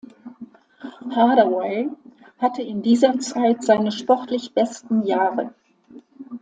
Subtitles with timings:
[1.11, 1.87] Hardaway
[2.39, 5.53] hatte in dieser Zeit seine sportlich besten Jahre.